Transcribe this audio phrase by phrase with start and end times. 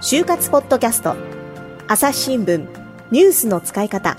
[0.00, 1.14] 就活ポッドキャスト。
[1.88, 2.66] 朝日新聞
[3.10, 4.16] ニュースの使い方。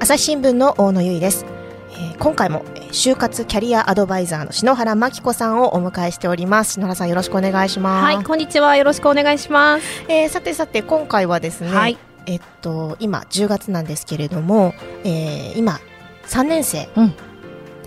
[0.00, 1.44] 朝日新聞の大野由依です、
[1.90, 6.74] えー今回もえー就活キャリアアドバイザーの篠原真紀子さんをお迎えしております。
[6.74, 8.04] 篠原さんよろしくお願いします。
[8.04, 8.76] はい、こんにちは。
[8.76, 10.04] よろしくお願いします。
[10.08, 11.98] えーさてさて今回はですね、はい。
[12.26, 14.74] えっと今10月なんですけれども、
[15.04, 15.80] えー今
[16.26, 16.88] 3年生。
[16.96, 17.14] うん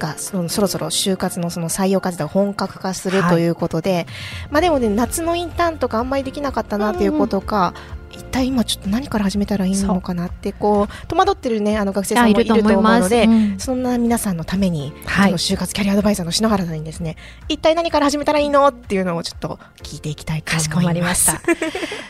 [0.02, 3.32] がそのそろそろ就活のその採用活動が本格化するはい。
[3.32, 4.08] ということで、
[4.50, 7.74] まあでもね夏のインターンとかあんまりできなかったなということか、
[8.22, 13.60] 一体今ちょっと何から始めたらいいのかなってこう戸惑ってるねあの学生さんもいると思うので、うん。
[13.60, 17.16] そんな皆さんのために、はい就活キャリアアドバイザーの篠原さんにですね
[17.48, 21.42] 一体何から始めたらいいのっていうのをちょっと聞いていきたいとかしこ思いままりますした。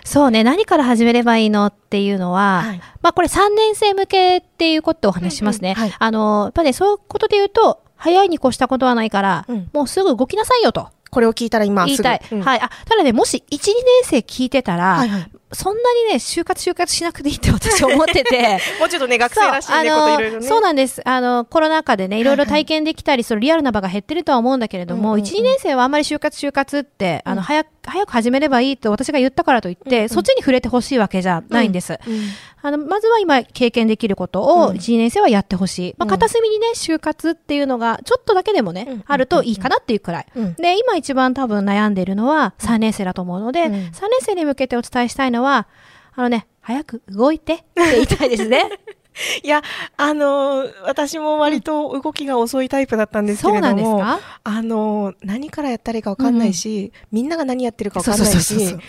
[0.03, 2.81] そうね、何から始めればいいのっていうのは、はい。
[3.01, 5.75] まあこれ3年生向けっていうことをお話ししますね。
[5.77, 5.95] うんうんはい。
[5.97, 9.69] あの、やっぱね、そういうことで言うと、早いに越したことはないから、うん。
[9.73, 10.89] もうすぐ動きなさいよと。
[11.11, 12.21] これを聞いたら今言いたい。
[12.31, 12.41] うん。
[12.41, 12.59] はい。
[12.61, 20.47] あ、ただね、もし1、2年生聞いてたら、はいはいそんなにね、就活就活しなくていいって 私は思ってて、 もうちょっとね、学生らしいね、そうこといろいろね。
[20.47, 21.01] そうなんです。
[21.05, 31.99] あの、コロナ禍でね、いろいろ体験できたり、そのリアルな場が減ってるとは思うんだけれども、うんうんうん1、2年生はあんまり就活就活って、あの、早く、早く始めればいいと私が言ったからといって、うんうんそっちに触れてほしいわけじゃないんです。
[32.05, 32.29] うん
[32.63, 34.75] あの、まずは今経験できることをうん。
[34.75, 35.95] 1、2年生はやってほしい。
[35.97, 36.09] まあ、うん。
[36.09, 38.87] 片隅にね、就活っていうのが、ちょっとだけでもね、うん。
[38.89, 40.25] うんうんあるといいかなっていうくらい。
[40.35, 40.53] うん。
[40.55, 43.73] で、今一番多分悩んでいるのは3年生だと思うので、うん。
[43.73, 45.67] 3年生に向けてお伝えしたいのは、
[46.15, 48.63] あのね、早く動いてって言いたいですね。
[49.43, 49.61] いや、
[49.97, 54.39] あのー私も割と動きが遅いタイプだったんですけそうれども、なんですか？
[54.45, 58.79] あのー何からやったらいいかわかんないし、みんなが何やってるかわかんないしう、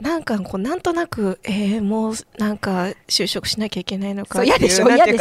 [0.00, 5.18] なんかこう、なんとなく、えー、もう、なんか、就職しなきゃいけないのか嫌でしょ嫌で、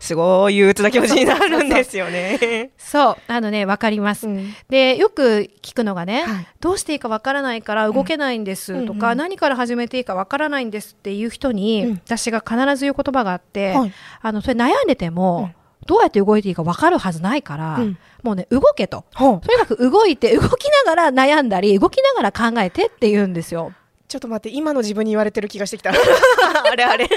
[0.00, 2.70] すごい憂鬱な気持ちになるんですよね。
[2.76, 4.26] そう、あのね、わかります。
[4.26, 4.52] うん。
[4.68, 6.46] で、よく聞くのがね、はい。
[6.60, 12.00] どうしていいかわからないから動けないんですとか、うんうん何から始めていいかわからないんですっていう人に、うん。
[12.04, 13.92] 私が必ず言う言葉があって、はい。
[14.22, 15.52] あの、それ悩んでても、
[15.86, 17.98] どうやって動いていいかわかるはずないから、うん。
[18.22, 19.04] もうね、動けと。
[19.14, 23.72] とにかく動いて、動きながら悩んだり、動きながら考えてって言うんですよ。
[24.08, 25.90] ちょっと待って、今の自分に言われてる気がしてきた。
[26.70, 27.08] あれあれ。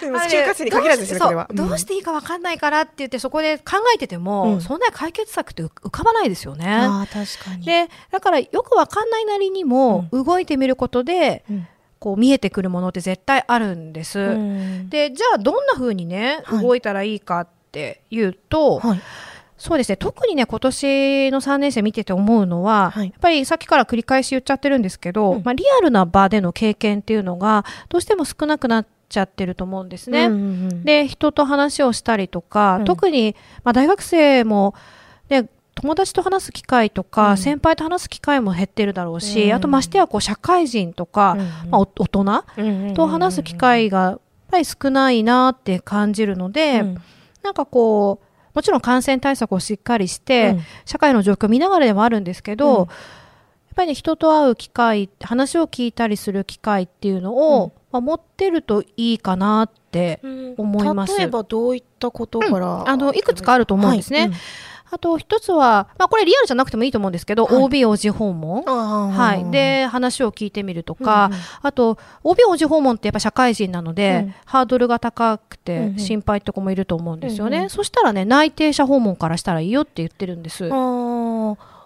[0.00, 1.48] でも、あれ就活生に限らずですね、これは。
[1.52, 6.66] どうしていいかわかんないからって言って、そこで考えてても、うんそんな解決策って浮かばないですよね。
[6.68, 7.64] ああ、確かに。
[7.64, 11.66] で、だからよくわかんないなりにも、動いてみることで、うん
[11.98, 14.18] こう見えてくるものって絶対あるんです。
[14.18, 19.00] うんで、じゃあどんな風にね、はい動いたらいいかっていうと、はい。
[19.58, 23.06] そうですね、特にね、今年の3年生見てて思うのは、はい。
[23.06, 25.42] やっぱりさっきから繰り返し言っちゃってるんですけど、うん。
[25.44, 30.26] まあ、リアルな場での経験っていうのが、どうしても少なくなっちゃってると思うんですね。
[30.26, 30.42] うんうんう
[30.74, 30.84] ん。
[30.84, 32.84] で、人と話をしたりとか、うん。
[32.84, 33.34] 特に、
[33.64, 34.74] まあ、大学生も、
[35.30, 37.36] ね、友達と話す機会とか、うん。
[37.38, 39.54] 先輩と話す機会も減ってるだろうし、うん。
[39.54, 41.46] あとましてやこう社会人とか、うんうん。
[41.70, 47.02] まあ、お大人と話す機会がやっぱり少ないなって感じるので、うん。
[47.42, 48.25] なんかこう、
[48.56, 50.62] もちろん感染対策をしっかりして、うん。
[50.86, 52.78] 社会の状況を見ながらでもあるんですけど、うん。
[52.78, 52.88] やっ
[53.76, 57.72] ぱりね、人と会う機会、話を聞いたりする機会っていうのを、うん。
[57.92, 60.20] まあ、持ってるといいかなって
[60.56, 61.18] 思います。
[61.18, 64.20] 例えばどういったことから、あの、いくつかあると思うんですね。
[64.20, 64.30] はい
[64.90, 68.62] あと一つは、まあこれリアルじゃなくてもいいと思うんですけど、はい OB 王子訪問。
[68.62, 77.56] ははい。、で、話を聞いてみるとか、うんうんあと、OB 王子訪問ってやっぱ社会人なので、うんハードルが高くうんてうん心配って子もいると思うんですよね。
[77.58, 80.70] うんうんそしたらね、内定者訪問からしたらいいよって言ってるんです。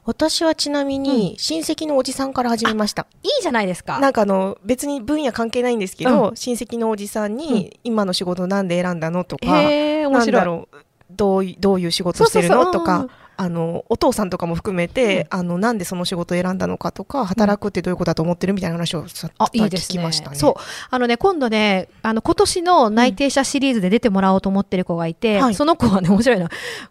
[0.05, 3.07] 私はちなみに親戚のおじさんから始めました。
[3.23, 3.99] いじゃないですか。
[4.01, 10.41] なんかあの別に分野関係ないんですけど、う親戚のおじさんに、今の仕事なんで選んだのとか、へえ、面なん白い。
[10.41, 10.77] だろう
[11.17, 12.73] どういどういう仕事してるの？
[12.73, 19.99] とかうんあのお父さんとかも含めて、あのなんでその仕事を選んだのかとか働くってどういうことだと思ってるみたいな話をさあ、いい聞ですね。
[19.99, 20.37] きましたね。
[20.37, 20.55] そう。
[20.91, 26.51] あのね、今度ね、あの、今年の内定者シリーズで出てもらおうと思ってる子がいて、はいその子はね、面白いの。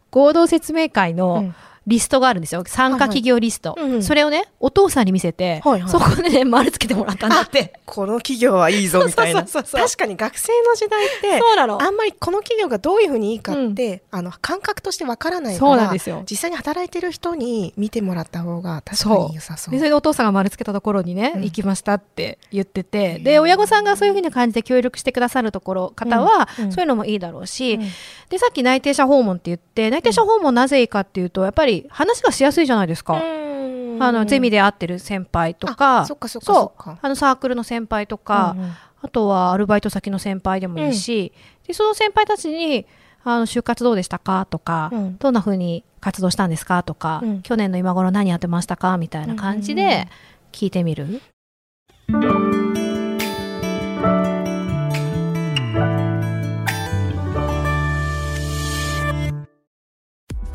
[0.09, 1.55] 合同説明会うのん
[1.89, 2.63] リストがあるんですよ。
[2.65, 3.71] 参加企業リスト。
[3.71, 3.89] はいはい。
[3.89, 4.03] うんうん。
[4.03, 5.91] それをね、お父さんに見せて、はいはい。
[5.91, 7.73] そこでね、丸つけてもらったんだって。
[7.85, 9.39] この企業はいいぞみたいな。
[9.41, 9.87] そうそうそうそう。
[9.87, 11.81] 確かに学生の時代ってそうなの。
[11.81, 16.23] あんまりこの企業がどういうふうにいいかって、あの感覚としてわからないかそうなんらですよ。
[16.29, 19.73] 実際に働いてる人に見てもらった方が確かに良さそう。
[19.73, 21.41] で、それでお父さんが丸つけたところにね、うん。
[21.43, 26.65] 行きましたって言ってて、で、親御さんがそういうふうな感じで協力してくださるところ、方は、うん。
[26.65, 27.81] うんそういうのもいいだろうし、うん。
[28.29, 33.21] で、さっき内定者訪問って言って、内定者訪問なぜいいかっていうと、やっぱり話がしやすいじゃないですか。
[34.01, 36.99] あの、ゼミでで会ってる先輩とか、そっかそっかそっか。
[37.01, 38.71] あの、サークルの先輩とか、うんうん。
[39.01, 41.33] あとはアルバイト先の先輩でもいいし、
[41.67, 42.85] で、その先輩たちに、
[43.23, 45.17] あの、就活どうでしたかとか、うん。
[45.17, 47.41] どんな風に活動したんですかとか、うん。
[47.41, 49.75] 去年の今頃何やってましたかみたいな感じ
[52.09, 52.68] うんうんうん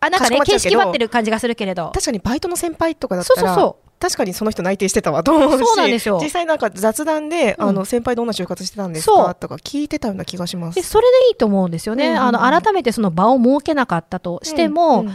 [0.00, 1.90] あなんかね形式ばってる感じがするけれど。
[1.94, 6.18] 確かにバイトの先輩とかだったらそうそうそ確かにその人内定してたわと思うしそうなんですよ。
[6.22, 7.68] 実際なんか雑談で、うん。
[7.68, 9.34] あの先輩どんな就活してたんですか？
[9.34, 10.74] とか聞いてたような気がします。
[10.74, 12.36] でそれでいいと思うんですよね、うんうんうん。
[12.44, 15.14] あの改めてその場を設けなかったとしても、うんうん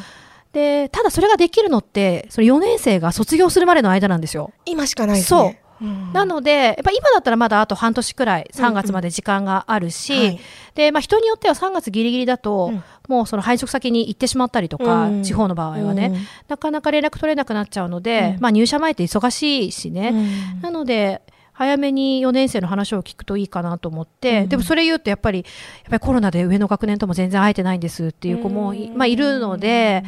[0.51, 4.51] でただそれができるのってその4年生が卒業するまでの間なんですよ。
[4.65, 6.13] 今しかないですねうん。
[6.13, 10.39] なので、やっぱ今だったらまだあと半年くらい、3月まで時間があるし、はい。
[10.75, 12.83] で、まあ人によっては3月ギリギリだと、うん。
[13.07, 15.23] もうその配属先に行ってしまったりとか、うん。
[15.23, 16.25] 地方の場合はね、うん。
[16.47, 18.41] なかなか連絡取れなくなっちゃうので、うん。
[18.41, 20.61] まあ入社前って忙しいしね、うん。
[20.61, 21.21] なので、
[21.53, 24.49] 早めに4年生の話を聞くといいかなと思って、うん。
[24.49, 25.45] でもそれ言うとやっぱり、やっ
[25.89, 30.03] ぱりコロナで上の学年とも全然会えてないんですっていう子もい、まあいるので、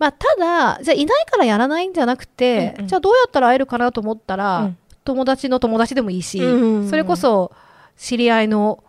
[0.00, 2.88] まあただ、じゃあいないからやらないんじゃなくて、うんうん。
[2.88, 4.78] じゃあどうやったら会えるかなと思ったら、うん。
[5.04, 6.88] 友達の友達でもいいし、うん。
[6.88, 7.52] それこそ
[7.98, 8.82] 知り合いの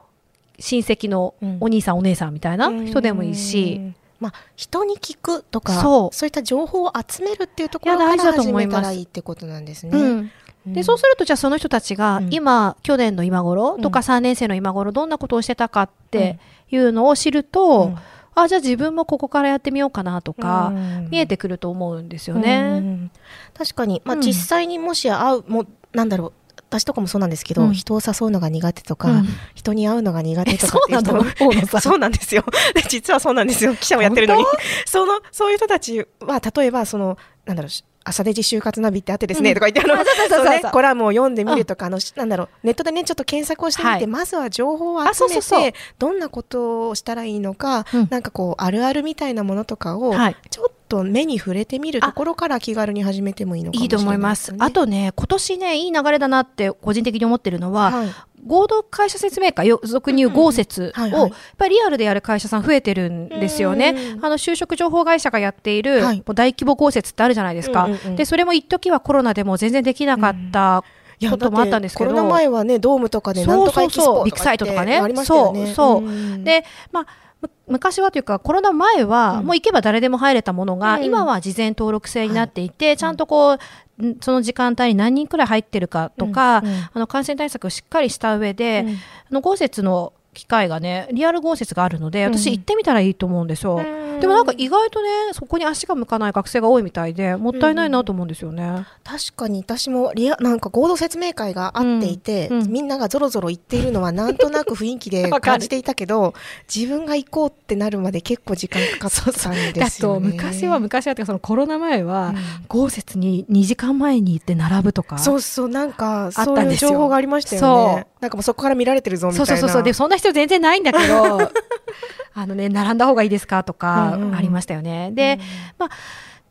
[0.57, 1.57] 親戚のうん。
[1.59, 6.25] お兄さん、お姉さんみたいな人でもいいし、うんまあ、人に聞くとかそう。
[6.25, 8.75] いった情報を集めるっていうところからいや大事だと始思います。
[8.77, 9.99] めたらいいってことなんですね。
[9.99, 10.31] うん。
[10.65, 12.33] でそうするとじゃあその人たちがうん。
[12.33, 14.05] 今、去年の今頃とかうん。
[14.05, 17.97] 3年生の今頃どんなことをしてたかっていうのを知ると、うん
[18.35, 21.09] あじゃあ自分もここからやってみようかなとか、うん。
[21.09, 22.79] 見えてくると思うんですようね。
[22.79, 23.11] ん。
[23.53, 24.21] 確かに、まあ、うん。
[24.21, 26.33] 実際にもし会うもうなんだろう
[26.69, 27.73] 私とかもそうなんですけど、うん。
[27.73, 29.25] 人を誘うのが苦手とか、うん。
[29.55, 31.81] 人に会うのが苦手とかっていう人えそうな ん。
[31.81, 32.45] そうなんですよ。
[32.73, 33.75] で実はそうなんですよ。
[33.75, 34.45] 記者をやってるのに。
[34.85, 39.55] そのそういう人たちは例えばそのなんだろうし朝デジ就活ナビってあってですね、うん。
[39.55, 44.07] とか言ってあのあそうねコラムを読んでみるとか、あのしなんだろうネットでねちょっと検索をしてみて、はい。
[44.07, 45.71] まずは情報をあ集めそうそうそう。
[45.71, 48.07] てどんなことをしたらいいのか、うん。
[48.09, 50.35] なんかこうあるあるみたいなものとかを、はい。
[50.49, 54.51] ちょっと目に触れてみるところから気軽に始めてもいいのかもいいとしれない思います。
[54.51, 58.09] ですねあとね、今年ね、いい流れだなって個人的に思ってるのは、はい。
[58.45, 63.95] 合同会社説明会、よ俗に言う合説を、やっぱりリアルでやる会社さん増えてるんですよね。
[64.15, 66.01] うんあの、就職情報会社がやっている、
[66.33, 67.87] 大規模合説ってあるじゃないですか。
[68.15, 70.83] で、それも一時はコロナでも全然できなかった
[71.29, 72.09] こともあったんですけど。
[72.09, 74.17] コロナ前はねドームとかでなんとかエキスポそうそうそう。
[74.19, 74.97] とビッグサイトとかね。
[74.97, 75.65] ありましたよね。
[75.67, 76.05] そうそう。
[76.05, 77.30] うんで、まあ、む
[77.67, 79.45] 昔はというか、コロナ前は、うん。
[79.45, 81.05] もう行けば誰でも入れたものが、うん。
[81.05, 83.57] 今は事前登録制になっていて、ちゃんとこ
[83.99, 86.67] う、んその時間帯に何人くらい入ってるかとか、うん。
[86.67, 86.73] うん。
[86.93, 88.93] あの感染対策をしっかりした上で、うん。
[88.93, 88.97] あ
[89.31, 93.77] の豪雪の機会がね、リアル豪雪があるので、うん私行ってみたらいいと思うんですよ。
[93.77, 98.85] うんでもなんか意外とね、そこに足が向かない学生が多いみたいで、もったいないなと思うんですよね。
[99.03, 106.33] 確かに私もリアなんか合同説明会があっていて、うんうんみんながぞろぞろ言っているのはなんとなく雰囲気で 感じていたけど
[106.73, 110.27] 自分が行こうってなるまで結構時間かかったんですよね。
[110.27, 112.35] 昔は昔はっていうかそのコロナ前は、うん
[112.67, 115.17] 豪雪に2時間前に行って並ぶとか。
[115.17, 118.07] そうそうなんかあそういう情報がありましたよそうね。
[118.21, 119.45] なんかもうそこから見られてるぞみたいうな。
[119.45, 119.83] そそうそうそう。
[119.83, 121.39] で、そんな人全然ないんだけど、
[122.33, 125.09] あのね、並んだ方がいいですかとかうんうん、ありましたよね。
[125.11, 125.39] で、
[125.77, 125.89] まあ、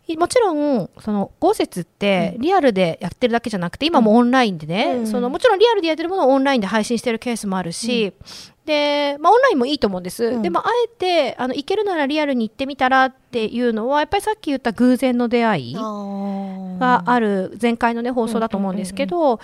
[0.08, 8.12] いもちろん、その、豪雪って、リアルでやってるだけじゃなくて、今もオンラインでね、うんその、もちろんリアルでやってるものをオンラインで配信してるケースもあるし、
[8.66, 10.24] で、まあ、オンラインもいいと思うんです。
[10.24, 10.42] うん。
[10.42, 19.38] でも、あえて、あの、行けるならリアルに行ってみたらっていうのは、やっぱりさっき言った偶然の出会いがある前回のね放送だと思うんですけど、やっ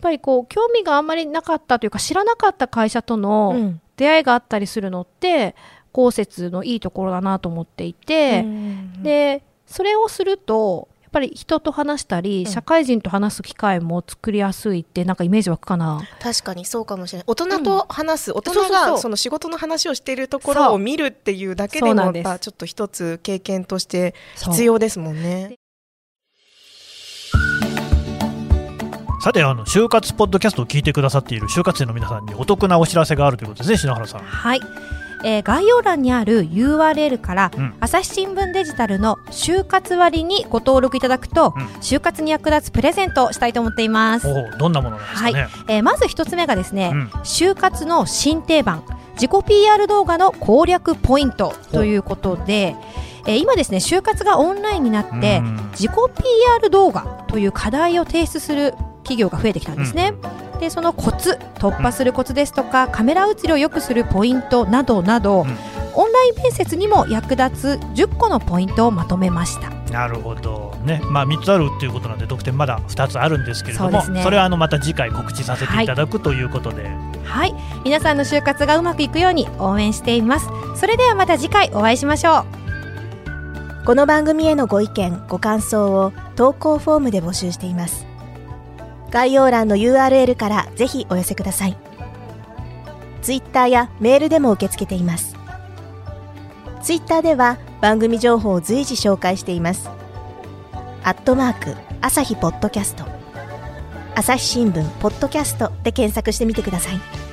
[0.00, 3.80] ぱりこう興味があんまりなかったというか知らなかった会社とうのん。
[3.96, 5.54] 出会いがあったりするのって
[5.92, 9.02] 公設のいいところだなと思っていて、うん。
[9.02, 12.46] でそれをするとやっぱり人と話したり、ん。
[12.46, 16.02] 社会人と話す機会も作りやすいってなんかイメージ湧くかな？
[16.20, 17.24] 確かにそうかもしれない。
[17.28, 18.92] 大人と話す、大人そうそうそう。
[18.94, 25.56] がその仕事の話をしているところを見るっていうだけでもやっぱちょっと一つ経験として必要ですもんね。
[29.24, 34.20] さてあの就活ポッドキャストを聞いてくださっている就活生の皆さんにお得なお知らせがあるということですね篠原さん。
[34.20, 34.60] はい、
[35.24, 37.74] えー概要欄にある URL から、うん。
[37.80, 41.64] 朝日新聞デジタルの就活割にご登録いただくと、うん。
[41.80, 44.28] 就活に役立つプレゼントをしたいと思っています。
[44.28, 47.06] おおどんなものなんですかね、えーまず一つ目がですね、うん。
[47.22, 52.76] 就活の新定番自己 PR 動画の攻略ポイントということで、
[53.26, 55.56] えー今ですね就活がオンラインになって、うん。
[55.70, 60.14] 自己 PR 動画という課題を提出する企業が増えてきたんですね。
[60.58, 65.56] でそのコツ突破するコツですとか、カメラ映りを良くするポイントなどなど、うん。
[65.96, 69.70] オンライン面接にも役立つ10個のポイントをまとめました。
[69.92, 70.74] なるほど。
[70.84, 75.86] ね、まあ、3つあるっていうことなんで、得点まだ2つあるんですけれども、そ,、ね、れはあのまた次回告知させてい。
[75.86, 76.90] ただく、はい、ということで。
[77.24, 77.54] はい。
[77.84, 80.48] 皆さんの就活がうまくいくように応援しています。
[80.76, 82.64] それではまた次回お会いしましょう。
[83.84, 88.13] この番組へのご意見ご感想を投稿フォームで募集しています
[89.14, 91.76] 概要欄の URL からぜひお寄せください。
[93.22, 95.36] Twitter やメールでも受け付けています。
[96.82, 99.88] Twitter では番組情報を随時紹介しています。
[101.04, 103.04] アットマーク朝日ポッドキャスト。
[104.16, 107.23] 朝日新聞ポッドキャストで検索してみてください。